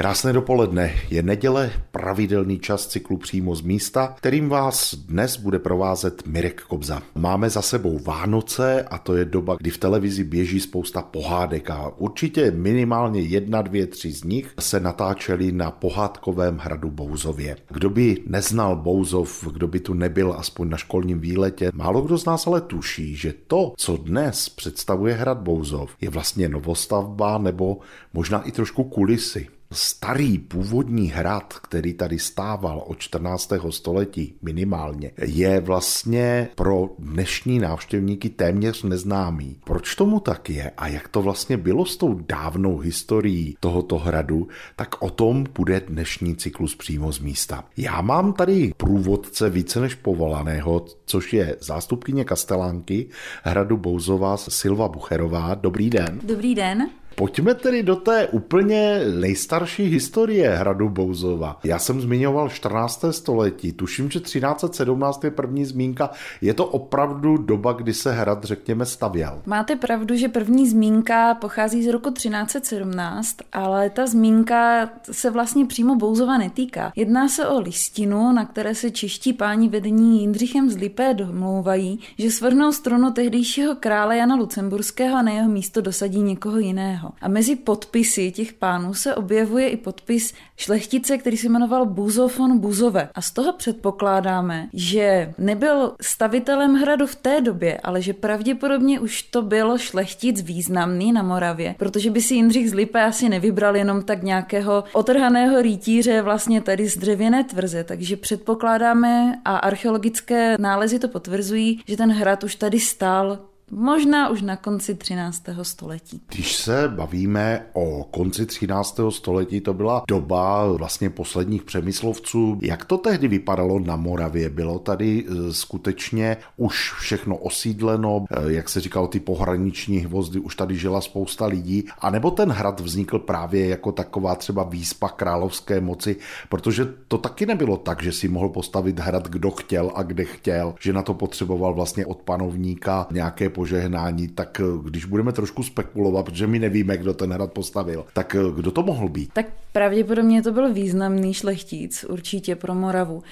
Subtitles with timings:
[0.00, 0.94] Krásné dopoledne.
[1.10, 7.02] Je neděle, pravidelný čas cyklu přímo z místa, kterým vás dnes bude provázet Mirek Kobza.
[7.14, 11.92] Máme za sebou Vánoce a to je doba, kdy v televizi běží spousta pohádek a
[11.96, 17.56] určitě minimálně jedna, dvě, tři z nich se natáčely na pohádkovém hradu Bouzově.
[17.68, 22.24] Kdo by neznal Bouzov, kdo by tu nebyl aspoň na školním výletě, málo kdo z
[22.24, 27.78] nás ale tuší, že to, co dnes představuje hrad Bouzov, je vlastně novostavba nebo
[28.12, 29.48] možná i trošku kulisy.
[29.72, 33.52] Starý původní hrad, který tady stával od 14.
[33.70, 39.56] století minimálně, je vlastně pro dnešní návštěvníky téměř neznámý.
[39.64, 44.48] Proč tomu tak je a jak to vlastně bylo s tou dávnou historií tohoto hradu,
[44.76, 47.64] tak o tom bude dnešní cyklus přímo z místa.
[47.76, 53.08] Já mám tady průvodce více než povolaného, což je zástupkyně Kastelánky
[53.42, 55.54] hradu Bouzová Silva Bucherová.
[55.54, 56.20] Dobrý den.
[56.24, 56.90] Dobrý den.
[57.14, 61.60] Pojďme tedy do té úplně nejstarší historie hradu Bouzova.
[61.64, 63.04] Já jsem zmiňoval 14.
[63.10, 66.10] století, tuším, že 1317 je první zmínka.
[66.40, 69.42] Je to opravdu doba, kdy se hrad, řekněme, stavěl?
[69.46, 75.96] Máte pravdu, že první zmínka pochází z roku 1317, ale ta zmínka se vlastně přímo
[75.96, 76.92] Bouzova netýká.
[76.96, 82.30] Jedná se o listinu, na které se čeští páni vedení Jindřichem z Lipé domlouvají, že
[82.30, 86.99] svrhnou strunu tehdejšího krále Jana Lucemburského a na jeho místo dosadí někoho jiného.
[87.20, 93.08] A mezi podpisy těch pánů se objevuje i podpis šlechtice, který se jmenoval Buzofon Buzove.
[93.14, 99.22] A z toho předpokládáme, že nebyl stavitelem hradu v té době, ale že pravděpodobně už
[99.22, 104.02] to byl šlechtic významný na Moravě, protože by si Jindřich z Lipe asi nevybral jenom
[104.02, 111.08] tak nějakého otrhaného rytíře vlastně tady z dřevěné tvrze, takže předpokládáme a archeologické nálezy to
[111.08, 113.38] potvrzují, že ten hrad už tady stál
[113.72, 115.42] Možná už na konci 13.
[115.62, 116.20] století.
[116.28, 119.00] Když se bavíme o konci 13.
[119.10, 122.58] století, to byla doba vlastně posledních přemyslovců.
[122.62, 124.50] Jak to tehdy vypadalo na Moravě?
[124.50, 130.56] Bylo tady e, skutečně už všechno osídleno, e, jak se říkalo, ty pohraniční hvozdy, už
[130.56, 135.80] tady žila spousta lidí, a nebo ten hrad vznikl právě jako taková třeba výspa královské
[135.80, 136.16] moci,
[136.48, 140.74] protože to taky nebylo tak, že si mohl postavit hrad kdo chtěl a kde chtěl,
[140.80, 146.24] že na to potřeboval vlastně od panovníka nějaké požehnání, tak eh, když budeme trošku spekulovat,
[146.24, 149.32] protože my nevíme, kdo ten hrad postavil, tak eh, kdo to mohl být?
[149.32, 153.22] Tak pravděpodobně to byl významný šlechtic, určitě pro Moravu.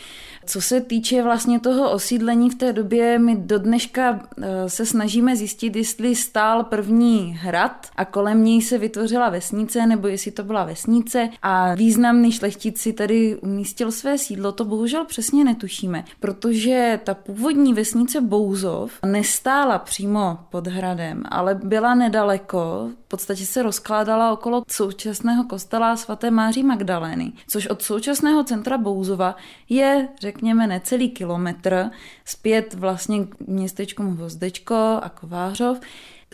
[0.49, 5.37] Co se týče vlastně toho osídlení v té době, my do dneška eh, se snažíme
[5.37, 10.65] zjistit, jestli stál první hrad a kolem něj se vytvořila vesnice, nebo jestli to byla
[10.65, 11.29] vesnice.
[11.43, 17.75] A významný šlechtic si tady umístil své sídlo, to bohužel přesně netušíme, protože ta původní
[17.75, 25.45] vesnice Bouzov nestála přímo pod hradem, ale byla nedaleko, v podstatě se rozkládala okolo současného
[25.45, 29.37] kostela svaté Máří Magdalény, což od současného centra Bouzova
[29.69, 31.91] je, řekněme, řekněme, necelý kilometr
[32.25, 35.81] zpět vlastně k městečkům Hvozdečko a Kovářov,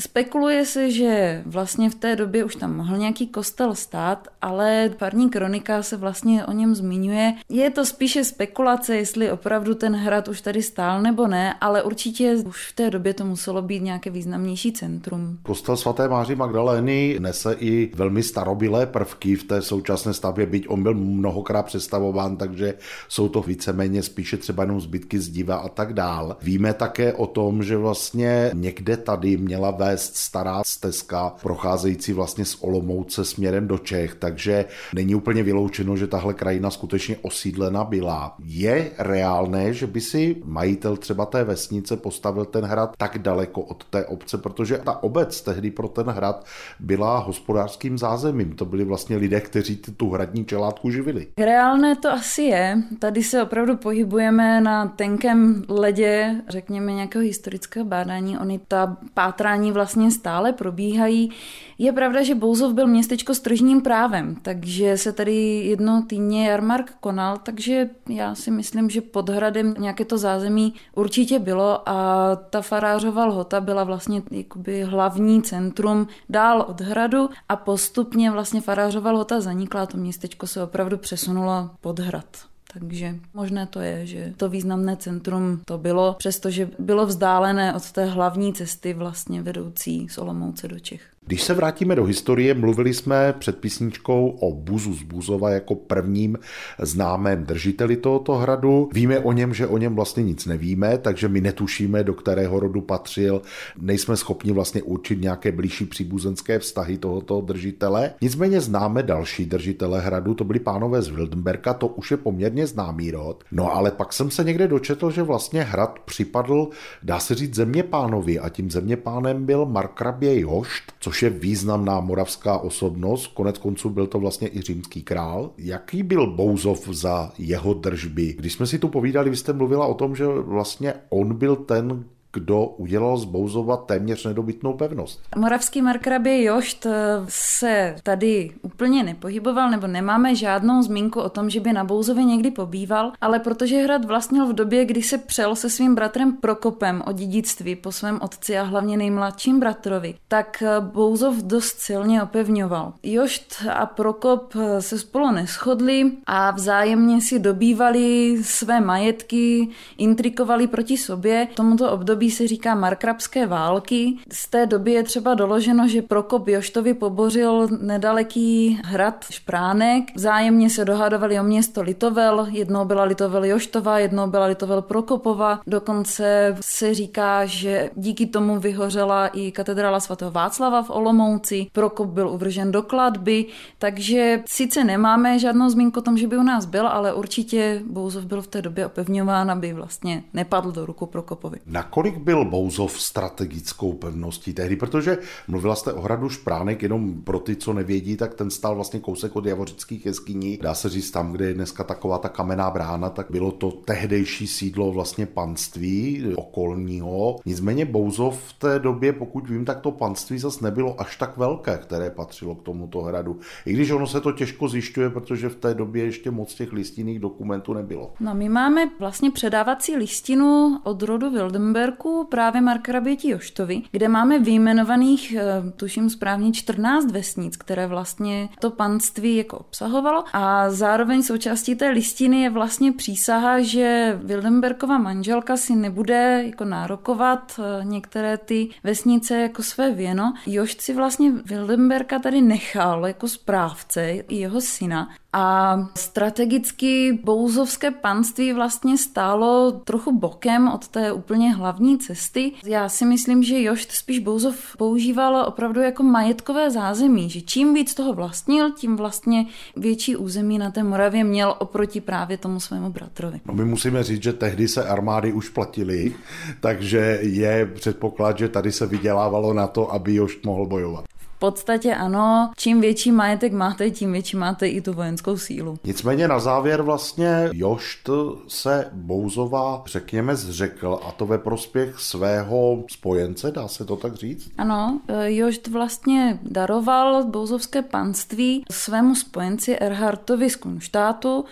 [0.01, 5.31] Spekuluje se, že vlastně v té době už tam mohl nějaký kostel stát, ale parní
[5.31, 7.35] kronika se vlastně o něm zmiňuje.
[7.49, 12.37] Je to spíše spekulace, jestli opravdu ten hrad už tady stál nebo ne, ale určitě
[12.47, 15.39] už v té době to muselo být nějaké významnější centrum.
[15.43, 20.83] Kostel svaté Máří Magdalény nese i velmi starobilé prvky v té současné stavbě, byť on
[20.83, 22.75] byl mnohokrát představován, takže
[23.09, 26.37] jsou to víceméně spíše třeba jenom zbytky zdiva a tak dál.
[26.43, 32.55] Víme také o tom, že vlastně někde tady měla vést stará stezka procházející vlastně z
[32.61, 34.65] Olomouce směrem do Čech, takže
[34.95, 38.35] není úplně vyloučeno, že tahle krajina skutečně osídlena byla.
[38.45, 43.85] Je reálné, že by si majitel třeba té vesnice postavil ten hrad tak daleko od
[43.85, 46.47] té obce, protože ta obec tehdy pro ten hrad
[46.81, 48.53] byla hospodářským zázemím.
[48.53, 51.27] To byli vlastně lidé, kteří tu hradní čelátku živili.
[51.39, 52.83] Reálné to asi je.
[52.99, 58.39] Tady se opravdu pohybujeme na tenkém ledě, řekněme, nějakého historického bádání.
[58.39, 61.31] Oni ta pátrání vlastně stále probíhají.
[61.79, 65.35] Je pravda, že Bouzov byl městečko s tržním právem, takže se tady
[65.67, 71.39] jedno týdně jarmark konal, takže já si myslím, že pod hradem nějaké to zázemí určitě
[71.39, 78.31] bylo a ta farářová lhota byla vlastně jakoby hlavní centrum dál od hradu a postupně
[78.31, 82.54] vlastně farářová lhota zanikla a to městečko se opravdu přesunulo pod hrad.
[82.79, 88.05] Takže možné to je, že to významné centrum to bylo, přestože bylo vzdálené od té
[88.05, 91.14] hlavní cesty vlastně vedoucí z Olomouce do Čech.
[91.27, 96.39] Když se vrátíme do historie, mluvili jsme před písničkou o Buzu z Buzova jako prvním
[96.79, 98.89] známém držiteli tohoto hradu.
[98.93, 102.81] Víme o něm, že o něm vlastně nic nevíme, takže my netušíme, do kterého rodu
[102.81, 103.43] patřil.
[103.81, 108.15] Nejsme schopni vlastně určit nějaké blížší příbuzenské vztahy tohoto držitele.
[108.21, 113.11] Nicméně známe další držitele hradu, to byli pánové z Wildenberka, to už je poměrně známý
[113.11, 113.45] rod.
[113.53, 116.69] No ale pak jsem se někde dočetl, že vlastně hrad připadl,
[117.03, 122.01] dá se říct, země pánovi a tím země pánem byl Markrabě Jošt, což je významná
[122.01, 125.51] moravská osobnost, konec konců byl to vlastně i římský král.
[125.59, 128.35] Jaký byl Bouzov za jeho držby?
[128.39, 132.05] Když jsme si tu povídali, vy jste mluvila o tom, že vlastně on byl ten,
[132.35, 135.21] kdo udělal z Bouzova téměř nedobytnou pevnost.
[135.37, 136.93] Moravský markrabě Jošt eh,
[137.29, 142.51] se tady úplně nepohyboval, nebo nemáme žádnou zmínku o tom, že by na Bouzově někdy
[142.51, 147.13] pobýval, ale protože hrad vlastnil v době, kdy se přel se svým bratrem Prokopem o
[147.13, 152.93] dědictví po svém otci a hlavně nejmladším bratrovi, tak eh, Bouzov dost silně opevňoval.
[153.03, 160.97] Jošt a Prokop eh, se spolu neschodli a vzájemně si dobývali své majetky, intrikovali proti
[160.97, 161.49] sobě.
[161.53, 164.17] V tomuto období období se říká markrabské války.
[164.33, 170.05] Z té doby je třeba doloženo, že Prokop Joštovi pobořil nedaleký hrad Špránek.
[170.17, 172.47] Vzájemně se dohadovali o město Litovel.
[172.51, 175.61] Jednou byla Litovel Joštova, jednou byla Litovel Prokopova.
[175.67, 181.67] Dokonce se říká, že díky tomu vyhořela i katedrála svatého Václava v Olomouci.
[181.73, 183.47] Prokop byl uvržen do kladby,
[183.79, 188.25] takže sice nemáme žádnou zmínku o tom, že by u nás byl, ale určitě Bouzov
[188.25, 191.59] byl v té době opevňován, aby vlastně nepadl do ruku Prokopovi.
[191.67, 195.19] Nakolik nakolik byl Bouzov strategickou pevností tehdy, protože
[195.49, 199.37] mluvila jste o hradu Špránek, jenom pro ty, co nevědí, tak ten stál vlastně kousek
[199.37, 200.59] od Javořických jeskyní.
[200.63, 204.47] Dá se říct tam, kde je dneska taková ta kamenná brána, tak bylo to tehdejší
[204.47, 207.37] sídlo vlastně panství okolního.
[207.47, 211.79] Nicméně Bouzov v té době, pokud vím, tak to panství zase nebylo až tak velké,
[211.79, 213.41] které patřilo k tomuto hradu.
[213.67, 217.19] I když ono se to těžko zjišťuje, protože v té době ještě moc těch listinných
[217.19, 218.13] dokumentů nebylo.
[218.21, 224.39] No my máme vlastně předávací listinu od rodu Wildenberg, parku právě Markraběti Joštovi, kde máme
[224.39, 231.75] vyjmenovaných, eh, tuším správně, 14 vesnic, které vlastně to panství jako obsahovalo a zároveň součástí
[231.75, 238.69] té listiny je vlastně přísaha, že Wildenbergova manželka si nebude jako nárokovat eh, některé ty
[238.85, 240.35] vesnice jako své věno.
[240.47, 248.99] Jošt si vlastně Wildenberga tady nechal jako správce jeho syna a strategicky bouzovské panství vlastně
[248.99, 252.53] stálo trochu bokem od té úplně hlavní cesty.
[252.65, 257.95] Já si myslím, že Jošt spíš Bouzov používal opravdu jako majetkové zázemí, že čím víc
[257.95, 259.47] toho vlastnil, tím vlastně
[259.77, 263.41] větší území na té Moravě měl oproti právě tomu svému bratrovi.
[263.47, 266.15] No my musíme říct, že tehdy se armády už platily,
[266.61, 271.05] takže je předpoklad, že tady se vydělávalo na to, aby Jošt mohl bojovat
[271.39, 275.79] podstatě ano, čím větší majetek máte, tím větší máte i tu vojenskou sílu.
[275.85, 278.11] Nicméně na závěr vlastně Jošt
[278.49, 284.51] se Bouzova, řekněme, zřekl a to ve prospěch svého spojence, dá se to tak říct?
[284.59, 291.45] Ano, Jošt vlastně daroval bouzovské panství svému spojenci Erhartovi z Kunštátu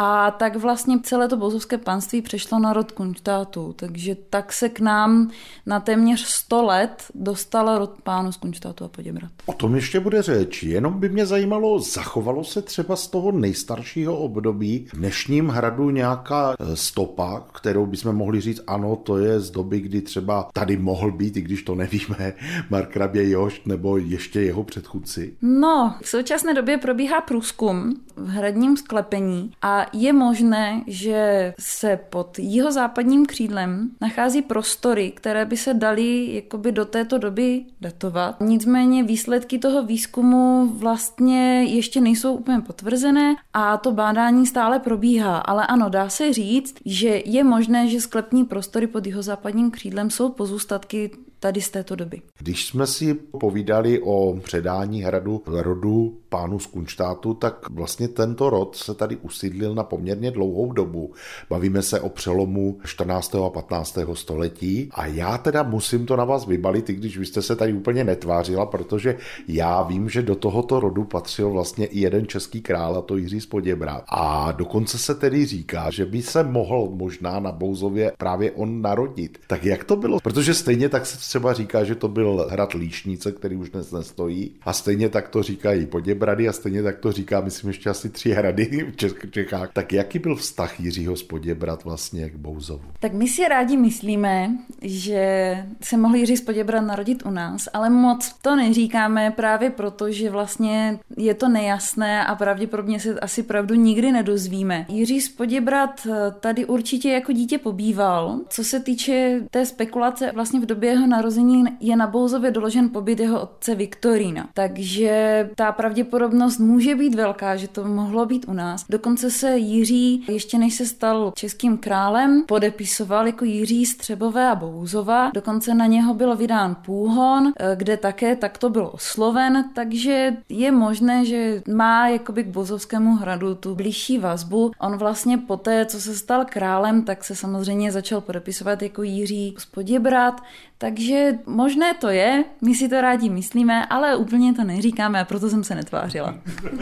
[0.00, 4.80] a tak vlastně celé to bouzovské panství přešlo na rod Kunštátu, takže tak se k
[4.80, 5.30] nám
[5.66, 9.30] na téměř 100 let dostala rod pánu z Kunštátu a Poděbrat.
[9.46, 14.16] O tom ještě bude řeč, jenom by mě zajímalo, zachovalo se třeba z toho nejstaršího
[14.16, 19.50] období v dnešním hradu nějaká e, stopa, kterou bychom mohli říct, ano, to je z
[19.50, 22.32] doby, kdy třeba tady mohl být, i když to nevíme,
[22.70, 25.36] Mark Rabě Jošt nebo ještě jeho předchůdci?
[25.42, 32.38] No, v současné době probíhá průzkum v hradním sklepení a je možné, že se pod
[32.38, 38.40] jihozápadním křídlem nachází prostory, které by se daly jakoby do této doby datovat.
[38.40, 45.38] Nicméně výsledky toho výzkumu vlastně ještě nejsou úplně potvrzené a to bádání stále probíhá.
[45.38, 50.28] Ale ano, dá se říct, že je možné, že sklepní prostory pod jihozápadním křídlem jsou
[50.28, 51.10] pozůstatky
[51.40, 52.22] tady z této doby.
[52.38, 58.76] Když jsme si povídali o předání hradu rodu pánu z Kunštátu, tak vlastně tento rod
[58.76, 61.12] se tady usídlil na poměrně dlouhou dobu.
[61.50, 63.34] Bavíme se o přelomu 14.
[63.34, 63.98] a 15.
[64.14, 67.72] století a já teda musím to na vás vybalit, i když vy jste se tady
[67.72, 69.16] úplně netvářila, protože
[69.48, 73.40] já vím, že do tohoto rodu patřil vlastně i jeden český král, a to Jiří
[73.40, 74.02] z Poděbra.
[74.08, 79.38] A dokonce se tedy říká, že by se mohl možná na Bouzově právě on narodit.
[79.46, 80.20] Tak jak to bylo?
[80.20, 84.52] Protože stejně tak se třeba říká, že to byl hrad Líšnice, který už dnes nestojí.
[84.62, 88.30] A stejně tak to říkají Poděbrady a stejně tak to říká, myslím, ještě asi tři
[88.30, 88.92] hrady
[89.24, 89.70] v Čechách.
[89.72, 92.82] Tak jaký byl vztah Jiřího z Poděbrad vlastně k Bouzovu?
[93.00, 94.50] Tak my si rádi myslíme,
[94.82, 100.12] že se mohl Jiří z Poděbrad narodit u nás, ale moc to neříkáme právě proto,
[100.12, 104.86] že vlastně je to nejasné a pravděpodobně se asi pravdu nikdy nedozvíme.
[104.88, 106.06] Jiří z Poděbrad
[106.40, 108.40] tady určitě jako dítě pobýval.
[108.48, 113.20] Co se týče té spekulace, vlastně v době jeho narození je na Bouzově doložen pobyt
[113.20, 114.48] jeho otce Viktorína.
[114.54, 118.84] Takže ta pravděpodobnost může být velká, že to mohlo být u nás.
[118.90, 125.30] Dokonce se Jiří, ještě než se stal českým králem, podepisoval jako Jiří Střebové a Bouzova.
[125.34, 131.62] Dokonce na něho byl vydán půhon, kde také takto byl osloven, takže je možné, že
[131.74, 134.70] má jakoby k Bouzovskému hradu tu blížší vazbu.
[134.80, 139.66] On vlastně poté, co se stal králem, tak se samozřejmě začal podepisovat jako Jiří z
[139.66, 140.40] Poděbrad,
[140.78, 141.07] takže
[141.46, 145.64] možné to je, my si to rádi myslíme, ale úplně to neříkáme a proto jsem
[145.64, 146.34] se netvářila.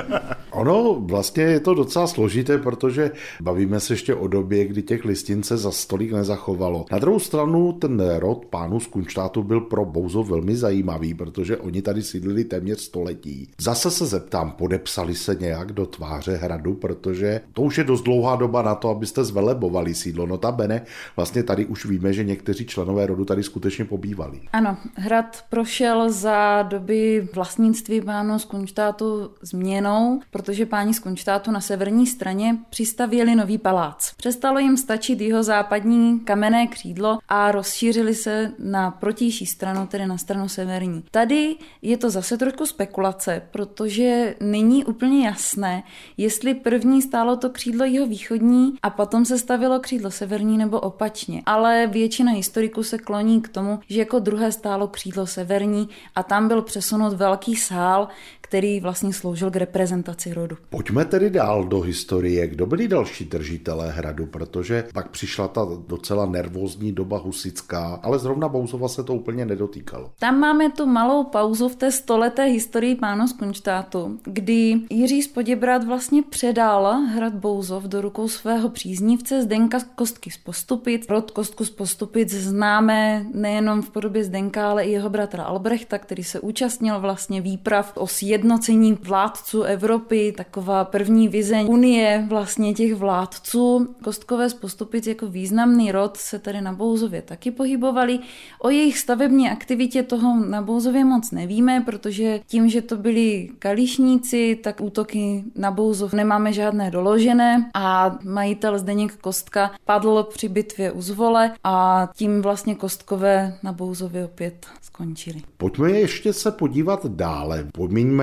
[0.56, 5.42] ono vlastně je to docela složité, protože bavíme se ještě o době, kdy těch listin
[5.42, 6.84] se za stolik nezachovalo.
[6.92, 11.82] Na druhou stranu ten rod pánů z Kunštátu byl pro Bouzo velmi zajímavý, protože oni
[11.82, 13.48] tady sídlili téměř století.
[13.60, 18.36] Zase se zeptám, podepsali se nějak do tváře hradu, protože to už je dost dlouhá
[18.36, 20.26] doba na to, abyste zvelebovali sídlo.
[20.26, 20.82] Notabene,
[21.16, 24.15] vlastně tady už víme, že někteří členové rodu tady skutečně pobývali.
[24.52, 31.60] Ano, hrad prošel za doby vlastnictví pánů z Kunštátu změnou, protože páni z Kunštátu na
[31.60, 34.10] severní straně přistavěli nový palác.
[34.16, 40.18] Přestalo jim stačit jeho západní kamenné křídlo a rozšířili se na protější stranu, tedy na
[40.18, 41.04] stranu severní.
[41.10, 45.82] Tady je to zase trošku spekulace, protože není úplně jasné,
[46.16, 51.42] jestli první stálo to křídlo jeho východní a potom se stavilo křídlo severní nebo opačně.
[51.46, 56.48] Ale většina historiků se kloní k tomu, že jako druhé stálo křídlo severní a tam
[56.48, 58.08] byl přesunut velký sál,
[58.48, 60.56] který vlastně sloužil k reprezentaci rodu.
[60.70, 62.46] Pojďme tedy dál do historie.
[62.46, 68.48] Kdo byli další držitelé hradu, protože pak přišla ta docela nervózní doba husická, ale zrovna
[68.48, 70.10] Bouzova se to úplně nedotýkalo.
[70.18, 75.28] Tam máme tu malou pauzu v té stoleté historii pánu z Kunštátu, kdy Jiří z
[75.28, 81.06] Poděbrad vlastně předal hrad Bouzov do rukou svého příznivce Zdenka Kostky z Postupic.
[81.08, 86.24] Rod Kostku z Postupic známe nejenom v podobě Zdenka, ale i jeho bratra Albrechta, který
[86.24, 93.94] se účastnil vlastně výprav o sjednocení vládců Evropy, taková první vize unie vlastně těch vládců.
[94.04, 98.18] Kostkové z Postupic jako významný rod se tady na Bouzově taky pohybovali.
[98.58, 104.58] O jejich stavební aktivitě toho na Bouzově moc nevíme, protože tím, že to byli kališníci,
[104.62, 111.02] tak útoky na Bouzov nemáme žádné doložené a majitel Zdeněk Kostka padl při bitvě u
[111.02, 114.66] Zvole a tím vlastně Kostkové na Bouzově opět
[114.96, 115.42] skončili.
[115.56, 117.66] Pojďme ještě se podívat dále.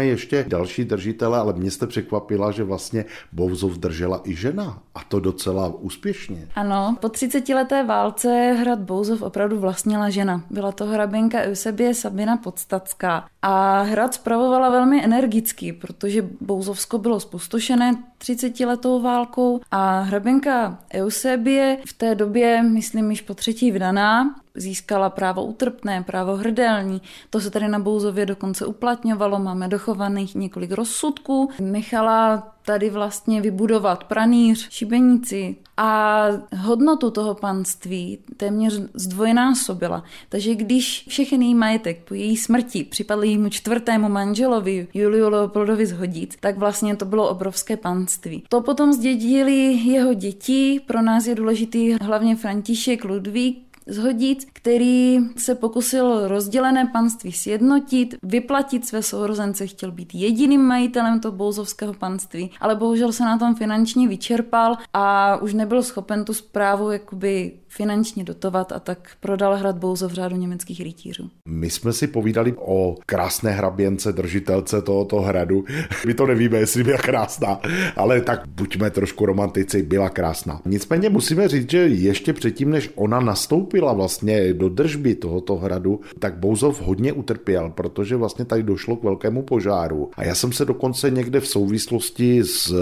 [0.03, 4.79] Pomíňme ještě další držitele, ale mě jste překvapila, že vlastně Bouzov držela i žena.
[4.95, 6.47] A to docela úspěšně.
[6.55, 10.43] Ano, po 30 leté válce hrad Bouzov opravdu vlastnila žena.
[10.49, 13.25] Byla to hraběnka Eusebie Sabina Podstacká.
[13.41, 21.77] A hrad spravovala velmi energicky, protože Bouzovsko bylo spustošené 30 letou válkou a hraběnka Eusebie
[21.87, 27.01] v té době, myslím, již po třetí vdaná, získala právo utrpné, právo hrdelní.
[27.29, 31.49] To se tady na Bouzově dokonce uplatňovalo, máme dochovaných několik rozsudků.
[31.59, 36.25] Nechala tady vlastně vybudovat pranýř, šibenici a
[36.57, 40.03] hodnotu toho panství téměř zdvojnásobila.
[40.29, 46.35] Takže když všechny její majetek po její smrti připadl jejímu čtvrtému manželovi Juliu Leopoldovi zhodit,
[46.39, 48.43] tak vlastně to bylo obrovské panství.
[48.49, 55.55] To potom zdědili jeho děti, pro nás je důležitý hlavně František Ludvík, zhodit, který se
[55.55, 62.75] pokusil rozdělené panství sjednotit, vyplatit své sourozence, chtěl být jediným majitelem toho bouzovského panství, ale
[62.75, 68.71] bohužel se na tom finančně vyčerpal a už nebyl schopen tu zprávu jakoby finančně dotovat
[68.71, 71.29] a tak prodal hrad Bouzo v řádu německých rytířů.
[71.47, 75.65] My jsme si povídali o krásné hraběnce, držitelce tohoto hradu.
[76.05, 77.59] My to nevíme, jestli byla krásná,
[77.95, 80.61] ale tak buďme trošku romantici, byla krásná.
[80.65, 86.37] Nicméně musíme říct, že ještě předtím, než ona nastoupila vlastně do držby tohoto hradu, tak
[86.37, 90.09] Bouzov hodně utrpěl, protože vlastně tady došlo k velkému požáru.
[90.17, 92.75] A já jsem se dokonce někde v souvislosti s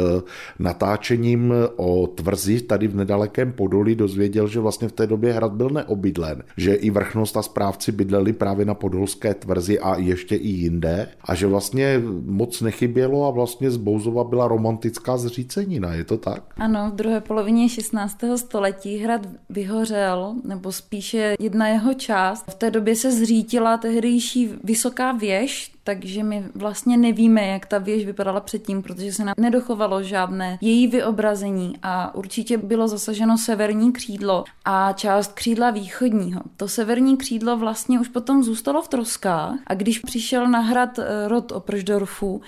[0.59, 5.53] natáčením o tvrzi tady v nedalekém Podolí dozvěděl, že vlastně vlastně v té době hrad
[5.53, 10.47] byl neobydlen, že i vrchnost a správci bydleli právě na podolské tvrzi a ještě i
[10.47, 16.17] jinde a že vlastně moc nechybělo a vlastně z Bouzova byla romantická zřícenina, je to
[16.17, 16.43] tak?
[16.57, 18.17] Ano, v druhé polovině 16.
[18.35, 22.45] století hrad vyhořel, nebo spíše jedna jeho část.
[22.49, 28.05] V té době se zřítila tehdejší vysoká věž, takže my vlastně nevíme, jak ta věž
[28.05, 34.43] vypadala předtím, protože se nám nedochovalo žádné její vyobrazení a určitě bylo zasaženo severní křídlo
[34.65, 36.41] a část křídla východního.
[36.57, 41.27] To severní křídlo vlastně už potom zůstalo v troskách a když přišel na hrad eh,
[41.27, 42.41] rod Oprždorfu,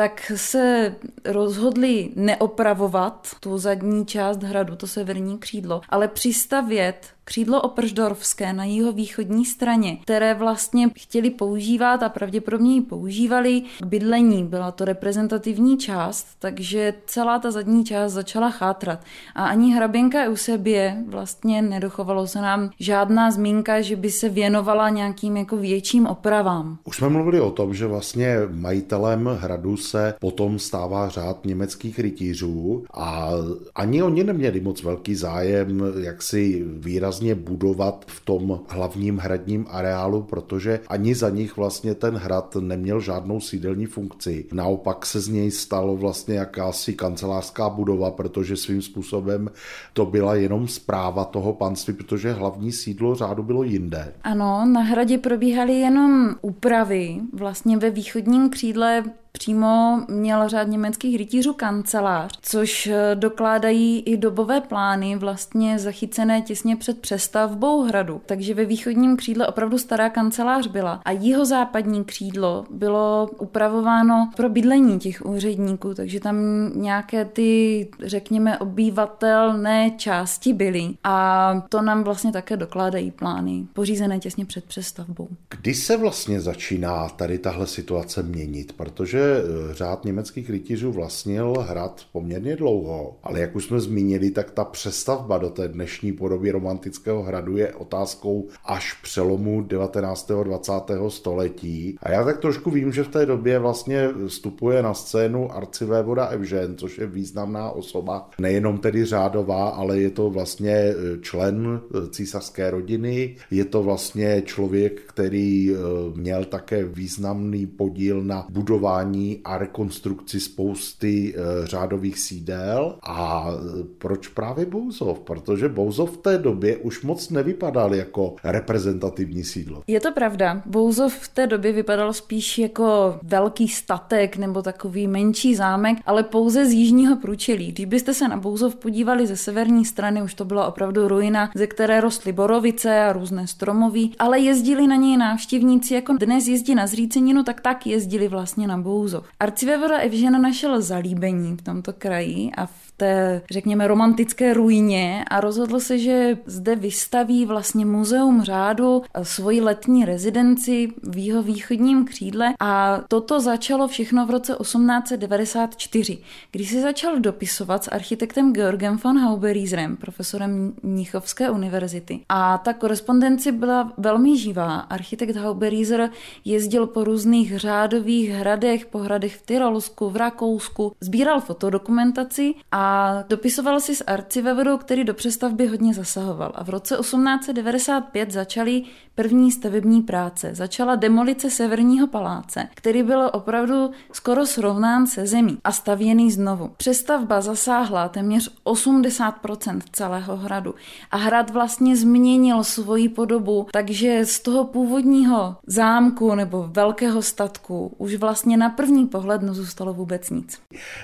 [0.00, 8.52] tak se rozhodli neopravovat tu zadní část hradu, to severní křídlo, ale přistavět křídlo oprždorfské
[8.52, 14.44] na jeho východní straně, které vlastně chtěli používat a pravděpodobně ji používali k bydlení.
[14.44, 19.04] Byla to reprezentativní část, takže celá ta zadní část začala chátrat.
[19.34, 25.36] A ani hraběnka Eusebie vlastně nedochovalo se nám žádná zmínka, že by se věnovala nějakým
[25.36, 26.78] jako větším opravám.
[26.84, 32.84] Už jsme mluvili o tom, že vlastně majitelem hradu se potom stává řád německých rytířů
[32.94, 33.30] a
[33.74, 40.22] ani oni neměli moc velký zájem, jak si výrazně budovat v tom hlavním hradním areálu,
[40.22, 44.46] protože ani za nich vlastně ten hrad neměl žádnou sídelní funkci.
[44.52, 49.50] Naopak se z něj stalo vlastně jakási kancelářská budova, protože svým způsobem
[49.92, 54.12] to byla jenom zpráva toho panství, protože hlavní sídlo řádu bylo jinde.
[54.22, 57.20] Ano, na hradě probíhaly jenom úpravy.
[57.32, 64.60] Vlastně ve východním křídle Přímo měl řád německých rytířů kancelář, což eh, dokládají i dobové
[64.60, 68.20] plány vlastně zachycené těsně před přestavbou hradu.
[68.26, 74.48] Takže ve východním křídle opravdu stará kancelář byla a jeho západní křídlo bylo upravováno pro
[74.48, 76.36] bydlení těch úředníků, takže tam
[76.74, 84.44] nějaké ty, řekněme, obyvatelné části byly a to nám vlastně také dokládají plány pořízené těsně
[84.44, 85.28] před přestavbou.
[85.48, 88.72] Kdy se vlastně začíná tady tahle situace měnit?
[88.72, 94.30] Protože že eh, řád německých rytířů vlastnil hrad poměrně dlouho, ale jak už jsme zmínili,
[94.30, 100.30] tak ta přestavba do té dnešní podoby romantického hradu je otázkou až přelomu 19.
[100.30, 100.72] a 20.
[101.08, 101.98] století.
[102.02, 106.76] A já tak trošku vím, že v té době vlastně vstupuje na scénu arcivévoda Evžen,
[106.76, 112.70] což je významná osoba, nejenom tedy řádová, ale je to vlastně eh, člen eh, císařské
[112.70, 115.74] rodiny, je to vlastně člověk, který
[116.14, 122.94] měl také významný podíl na budování budování a rekonstrukci spousty eh, řádových sídel.
[123.02, 125.20] A eh, proč právě Bouzov?
[125.20, 129.82] Protože Bouzov v té době už moc nevypadal jako reprezentativní sídlo.
[129.86, 130.62] Je to pravda.
[130.66, 136.66] Bouzov v té době vypadal spíš jako velký statek nebo takový menší zámek, ale pouze
[136.66, 137.72] z jižního průčelí.
[137.72, 141.66] Když byste se na Bouzov podívali ze severní strany, už to byla opravdu ruina, ze
[141.66, 146.86] které rostly borovice a různé stromoví, ale jezdili na něj návštěvníci, jako dnes jezdí na
[146.86, 148.99] zříceninu, tak tak jezdili vlastně na Bouzov.
[149.00, 149.24] Bouzov.
[149.40, 155.80] Arcivévoda Evžena našel zalíbení v tomto kraji a v té, řekněme, romantické ruině a rozhodl
[155.80, 163.00] se, že zde vystaví vlastně muzeum řádu svoji letní rezidenci v jeho východním křídle a
[163.08, 166.18] toto začalo všechno v roce 1894,
[166.52, 172.20] kdy se začal dopisovat s architektem Georgem von Hauberieserem, profesorem Mnichovské univerzity.
[172.28, 174.78] A ta korespondence byla velmi živá.
[174.78, 176.10] Architekt Hauberieser
[176.44, 183.80] jezdil po různých řádových hradech, po hradech v Tyrolsku, v Rakousku, sbíral fotodokumentaci a dopisoval
[183.80, 186.52] si s arcivévodou, který do přestavby hodně zasahoval.
[186.54, 188.82] A v roce 1895 začaly
[189.14, 190.50] první stavební práce.
[190.54, 196.70] Začala demolice severního paláce, který byl opravdu skoro srovnán se zemí a stavěný znovu.
[196.76, 200.74] Přestavba zasáhla téměř 80% celého hradu
[201.10, 208.14] a hrad vlastně změnil svoji podobu, takže z toho původního zámku nebo velkého statku už
[208.14, 210.58] vlastně na první pohled nezůstalo vůbec nic.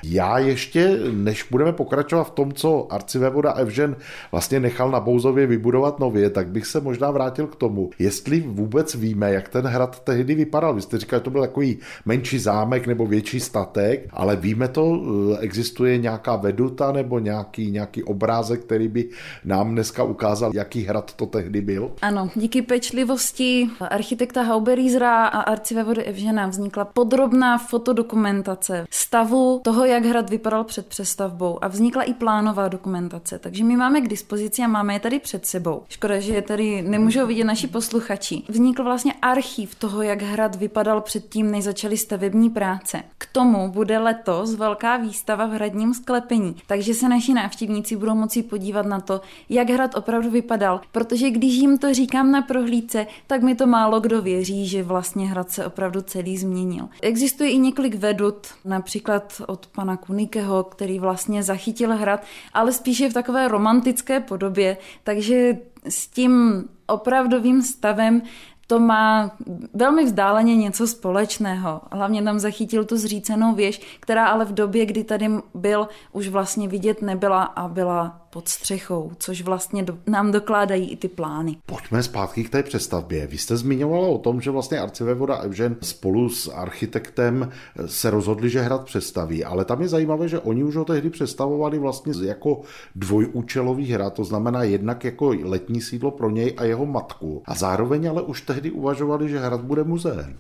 [0.05, 3.97] Já ještě, než budeme pokračovat v tom, co arcivévoda Evžen
[4.33, 8.95] vlastně nechal na Bouzově vybudovat nově, tak bych se možná vrátil k tomu, jestli vůbec
[8.95, 10.75] víme, jak ten hrad tehdy vypadal.
[10.75, 15.03] Vy jste říkali, že to byl takový menší zámek nebo větší statek, ale víme to,
[15.35, 19.09] eh, existuje nějaká veduta nebo nějaký, nějaký obrázek, který by
[19.45, 21.93] nám dneska ukázal, jaký hrad to tehdy byl?
[22.03, 30.31] Ano, díky pečlivosti architekta Hauberiesera a arcivévody Evžena vznikla podrobná fotodokumentace stavu toho, jak hrad
[30.31, 33.39] vypadal před přestavbou a vznikla i plánová dokumentace.
[33.39, 35.83] Takže my máme k dispozici a máme je tady před sebou.
[35.89, 38.43] Škoda, že je tady nemůžou vidět naši posluchači.
[38.49, 43.03] Vznikl vlastně archiv toho, jak hrad vypadal předtím, než začaly stavební práce.
[43.19, 48.43] K tomu bude letos velká výstava v hradním sklepení, takže se naši návštěvníci budou moci
[48.43, 53.43] podívat na to, jak hrad opravdu vypadal, protože když jim to říkám na prohlídce, tak
[53.43, 56.89] mi to málo kdo věří, že vlastně hrad se opravdu celý změnil.
[57.03, 62.21] Existuje i několik vedut, například od pana Kunikeho, který vlastně zachytil hrad,
[62.53, 68.23] ale spíše v takové romantické podobě, takže s tím opravdovým stavem
[68.67, 69.31] to má
[69.75, 71.81] velmi vzdáleně něco společného.
[71.93, 76.69] Hlavně tam zachytil tu zřícenou věž, která ale v době, kdy tady byl, už vlastně
[76.69, 81.57] vidět nebyla a byla pod střechou, což vlastně do, nám dokládají i ty plány.
[81.67, 83.27] Pojďme zpátky k té přestavbě.
[83.27, 87.51] Vy jste zmiňovala o tom, že vlastně arcivévoda Evžen spolu s architektem
[87.87, 91.79] se rozhodli, že hrad přestaví, ale tam je zajímavé, že oni už ho tehdy přestavovali
[91.79, 92.61] vlastně jako
[92.95, 97.43] dvojúčelový hrad, to znamená jednak jako letní sídlo pro něj a jeho matku.
[97.45, 100.39] A zároveň ale už tehdy uvažovali, že hrad bude muzeem.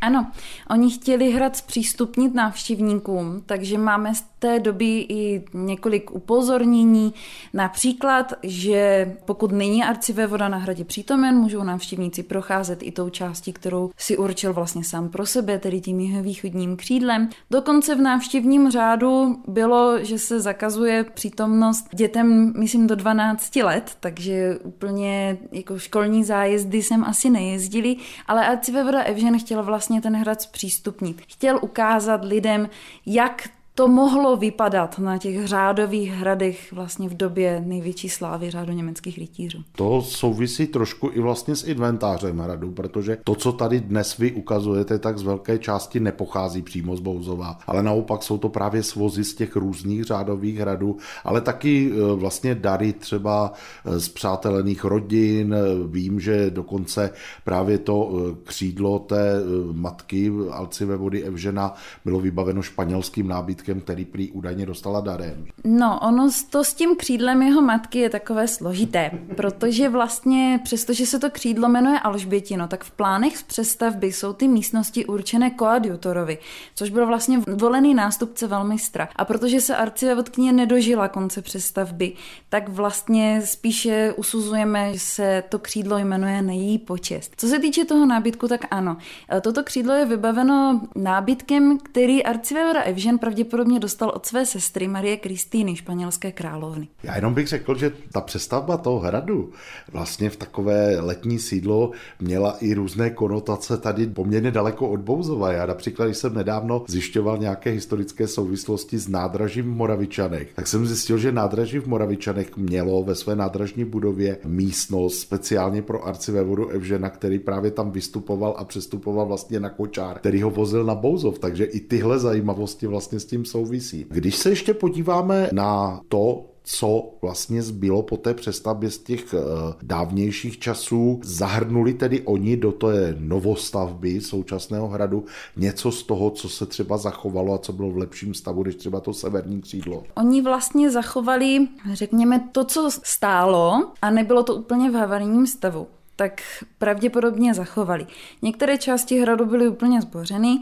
[0.00, 0.30] Ano,
[0.70, 7.14] oni chtěli hrad zpřístupnit návštěvníkům, takže máme té doby i několik upozornění.
[7.54, 13.90] Například, že pokud není arcivévoda na hradě přítomen, můžou návštěvníci procházet i tou částí, kterou
[13.96, 17.28] si určil vlastně sám pro sebe, tedy tím jeho východním křídlem.
[17.50, 24.58] Dokonce v návštěvním řádu bylo, že se zakazuje přítomnost dětem, myslím, do 12 let, takže
[24.62, 30.42] úplně jako školní zájezdy jsem asi nejezdili, ale arcivévoda Evžen chtěla vlastně vlastně ten hrad
[30.42, 31.22] zpřístupnit.
[31.28, 32.68] Chtěl ukázat lidem,
[33.06, 33.48] jak
[33.80, 39.58] to mohlo vypadat na těch řádových hradech vlastně v době největší slávy řádu německých rytířů.
[39.72, 44.98] To souvisí trošku i vlastně s inventářem hradu, protože to, co tady dnes vy ukazujete,
[44.98, 49.34] tak z velké části nepochází přímo z Bouzova, ale naopak jsou to právě svozy z
[49.34, 53.52] těch různých řádových hradů, ale taky e, vlastně dary třeba
[53.84, 55.56] e, z přátelených rodin.
[55.86, 57.10] Vím, že dokonce
[57.44, 58.12] právě to
[58.44, 59.40] křídlo té
[59.72, 65.46] matky Alcive vody Evžena bylo vybaveno španělským nábytkem křídlem, který prý údajně dostala darem.
[65.64, 71.18] No, ono to s tím křídlem jeho matky je takové složité, protože vlastně, přestože se
[71.18, 76.38] to křídlo jmenuje Alžbětino, tak v plánech z přestavby jsou ty místnosti určené koadjutorovi,
[76.74, 79.08] což byl vlastně volený nástupce velmistra.
[79.16, 82.12] A protože se arcivévodkyně nedožila konce přestavby,
[82.48, 87.32] tak vlastně spíše usuzujeme, že se to křídlo jmenuje na její počest.
[87.36, 88.96] Co se týče toho nábytku, tak ano.
[89.40, 95.16] Toto křídlo je vybaveno nábytkem, který arcivévoda Evžen pravděpodobně pravděpodobně dostal od své sestry Marie
[95.16, 96.88] Kristýny, španělské královny.
[97.02, 99.50] Já jenom bych řekl, že ta přestavba toho hradu
[99.92, 105.52] vlastně v takové letní sídlo měla i různé konotace tady poměrně daleko od Bouzova.
[105.52, 110.86] Já například, když jsem nedávno zjišťoval nějaké historické souvislosti s nádražím v Moravičanech, tak jsem
[110.86, 117.10] zjistil, že nádraží v Moravičanech mělo ve své nádražní budově místnost speciálně pro arcivévodu Evžena,
[117.10, 121.38] který právě tam vystupoval a přestupoval vlastně na kočár, který ho vozil na Bouzov.
[121.38, 124.06] Takže i tyhle zajímavosti vlastně s tím souvisí.
[124.08, 129.38] Když se ještě podíváme na to, co vlastně zbylo po té přestavbě z těch eh,
[129.82, 131.20] dávnějších časů.
[131.24, 135.24] Zahrnuli tedy oni do té novostavby současného hradu
[135.56, 139.00] něco z toho, co se třeba zachovalo a co bylo v lepším stavu, než třeba
[139.00, 140.04] to severní křídlo.
[140.14, 146.42] Oni vlastně zachovali, řekněme, to, co stálo a nebylo to úplně v havarijním stavu tak
[146.78, 148.06] pravděpodobně zachovali.
[148.42, 150.60] Některé části hradu byly úplně zbořeny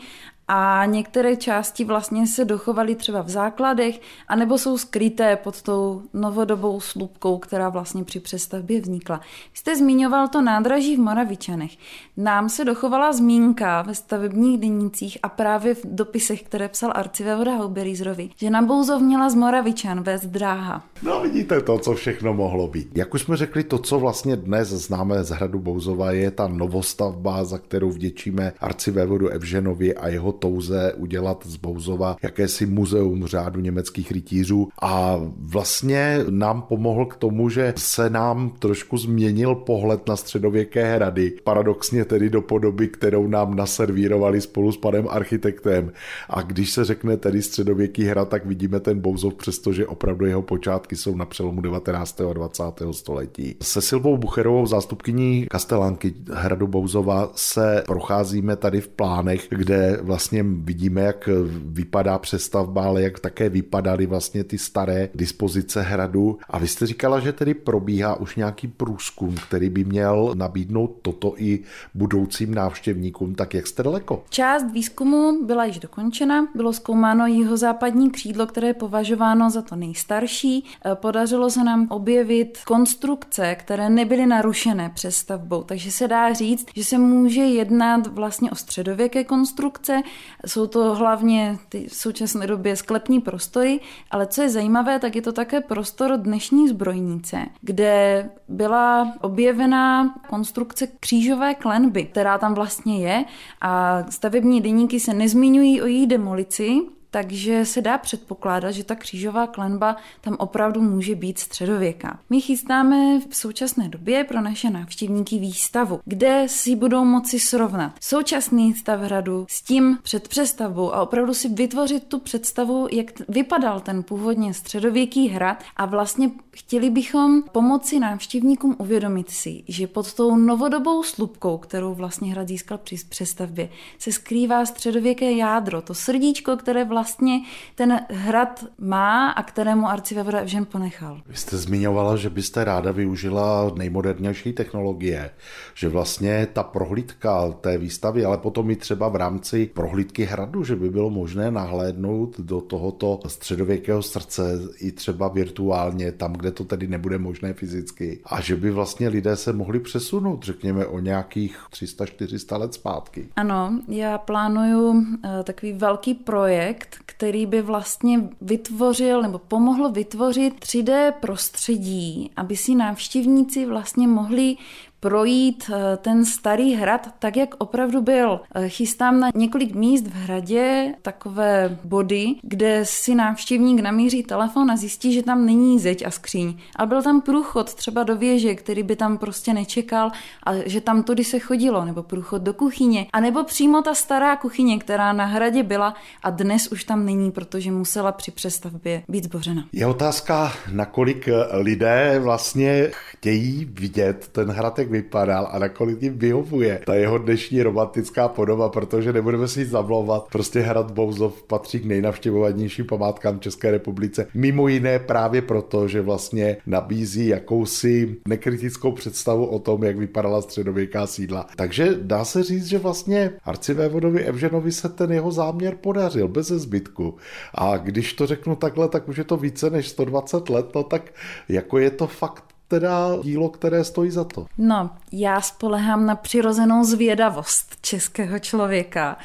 [0.49, 6.81] a některé části vlastně se dochovaly třeba v základech, anebo jsou skryté pod tou novodobou
[6.81, 9.17] slupkou, která vlastně při přestavbě vznikla.
[9.53, 11.71] Vy jste zmiňoval to nádraží v Moravičanech.
[12.17, 18.31] Nám se dochovala zmínka ve stavebních denících a právě v dopisech, které psal arcivévoda Hauberizrovi,
[18.37, 20.85] že na Bouzov měla z Moravičan vést dráha.
[21.03, 22.89] No vidíte to, co všechno mohlo být.
[22.95, 27.45] Jak už jsme řekli, to, co vlastně dnes známe z hradu Bouzova, je ta novostavba,
[27.45, 34.13] za kterou vděčíme arcivévodu Evženovi a jeho touze udělat z Bouzova jakési muzeum řádu německých
[34.13, 40.95] rytířů a vlastně nám pomohl k tomu, že se nám trošku změnil pohled na středověké
[40.95, 41.33] hrady.
[41.45, 45.93] Paradoxně tedy do podoby, kterou nám naservírovali spolu s panem architektem.
[46.29, 50.97] A když se řekne tedy středověký hrad, tak vidíme ten Bouzov, přestože opravdu jeho počátky
[50.97, 52.21] jsou na přelomu 19.
[52.21, 52.63] a 20.
[52.91, 53.57] století.
[53.63, 60.43] Se Silvou Bucherovou, zástupkyní kastelánky hradu Bouzova, se procházíme tady v plánech, kde vlastně vlastně
[60.43, 61.29] vidíme, jak
[61.65, 66.39] vypadá přestavba, ale jak také vypadaly vlastně ty staré dispozice hradu.
[66.51, 71.35] A vy jste říkala, že tedy probíhá už nějaký průzkum, který by měl nabídnout toto
[71.37, 71.61] i
[71.95, 74.25] budoucím návštěvníkům, tak jak jste daleko?
[74.31, 80.65] Část výzkumu byla již dokončena, bylo zkoumáno jihozápadní křídlo, které je považováno za to nejstarší.
[80.65, 86.85] E, podařilo se nám objevit konstrukce, které nebyly narušené přestavbou, takže se dá říct, že
[86.85, 90.03] se může jednat vlastně o středověké konstrukce.
[90.47, 95.23] Jsou to hlavně ty v současné době sklepní prostory, ale co je zajímavé, tak je
[95.23, 103.25] to také prostor dnešní zbrojnice, kde byla objevena konstrukce křížové klenby, která tam vlastně je
[103.61, 109.47] a stavební deníky se nezmiňují o její demolici, takže se dá předpokládat, že ta křížová
[109.47, 112.21] klenba tam opravdu může být středověká.
[112.31, 118.75] My chystáme v současné době pro naše návštěvníky výstavu, kde si budou moci srovnat současný
[118.75, 124.03] stav hradu s tím před přestavbou a opravdu si vytvořit tu představu, jak vypadal ten
[124.03, 131.03] původně středověký hrad a vlastně chtěli bychom pomoci návštěvníkům uvědomit si, že pod tou novodobou
[131.03, 133.69] slupkou, kterou vlastně hrad získal při přestavbě,
[133.99, 137.41] se skrývá středověké jádro, to srdíčko, které vlastně vlastně
[137.75, 141.21] ten hrad má a kterému arcivévoda Evžen ponechal.
[141.27, 145.31] Vy jste zmiňovala, že byste ráda využila nejmodernější technologie,
[145.75, 150.77] že vlastně ta prohlídka té výstavy, ale potom i třeba v rámci prohlídky hradu, že
[150.77, 154.43] by bylo možné nahlédnout do tohoto středověkého srdce
[154.79, 158.21] i třeba virtuálně, tam, kde to tedy nebude možné fyzicky.
[158.25, 163.29] A že by vlastně lidé se mohli přesunout, řekněme, o nějakých 300-400 let zpátky.
[163.37, 170.55] Ano, já plánuju eh, takový velký projekt, projekt, který by vlastně vytvořil nebo pomohl vytvořit
[170.61, 174.57] 3D prostředí, aby si návštěvníci vlastně mohli
[175.01, 178.41] projít eh, ten starý hrad tak, jak opravdu byl.
[178.55, 184.77] Eh, chystám na několik míst v hradě takové body, kde si návštěvník namíří telefon a
[184.77, 186.59] zjistí, že tam není zeď a skříň.
[186.77, 190.11] A byl tam průchod třeba do věže, který by tam prostě nečekal
[190.47, 194.37] a že tam tudy se chodilo, nebo průchod do kuchyně, a nebo přímo ta stará
[194.37, 199.25] kuchyně, která na hradě byla a dnes už tam není, protože musela při přestavbě být
[199.25, 199.65] zbořena.
[199.73, 206.81] Je otázka, nakolik lidé vlastně chtějí vidět ten hrad, jak vypadal a nakolik jim vyhovuje
[206.87, 210.29] ta jeho dnešní romantická podoba, protože nebudeme si zamlouvat.
[210.33, 214.27] Prostě Hrad Bouzov patří k nejnavštěvovanějším památkám České republice.
[214.35, 221.07] Mimo jiné právě proto, že vlastně nabízí jakousi nekritickou představu o tom, jak vypadala středověká
[221.07, 221.47] sídla.
[221.57, 227.15] Takže dá se říct, že vlastně arcivévodovi Evženovi se ten jeho záměr podařil bez zbytku.
[227.55, 231.13] A když to řeknu takhle, tak už je to více než 120 let, no tak
[231.49, 234.47] jako je to fakt teda dílo, které stojí za to?
[234.59, 239.17] No, já spolehám na přirozenou zvědavost českého člověka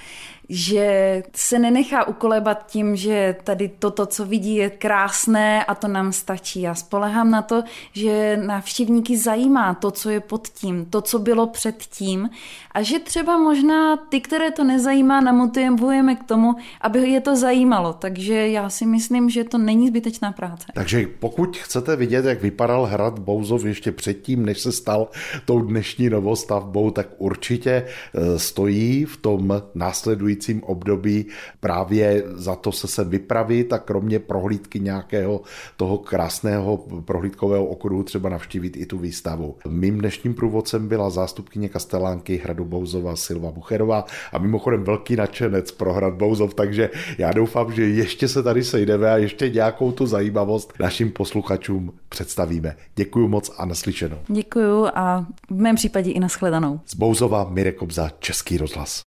[0.49, 6.11] že se nenechá ukolebat tím, že tady toto, co vidí, je krásné a to nám
[6.11, 6.61] stačí.
[6.61, 11.47] Já spolehám na to, že návštěvníky zajímá to, co je pod tím, to, co bylo
[11.47, 12.29] před tím
[12.71, 17.93] a že třeba možná ty, které to nezajímá, namotivujeme k tomu, aby je to zajímalo.
[17.93, 20.65] Takže já si myslím, že to není zbytečná práce.
[20.73, 25.07] Takže pokud chcete vidět, jak vypadal hrad Bouzov ještě předtím, než se stal
[25.45, 31.25] tou dnešní novostavbou, tak určitě eh, stojí v tom následujícím následujícím období
[31.59, 35.41] právě za to se sem vypravit a kromě prohlídky nějakého
[35.77, 39.55] toho krásného prohlídkového okruhu třeba navštívit i tu výstavu.
[39.67, 45.93] Mým dnešním průvodcem byla zástupkyně Kastelánky Hradu Bouzova Silva Bucherová a mimochodem velký nadšenec pro
[45.93, 50.73] Hrad Bouzov, takže já doufám, že ještě se tady sejdeme a ještě nějakou tu zajímavost
[50.79, 52.75] našim posluchačům představíme.
[52.95, 54.17] Děkuji moc a naslyšenou.
[54.27, 56.79] Děkuji a v mém případě i nashledanou.
[56.85, 59.01] Z Bouzova Mirek Obza, Český rozhlas.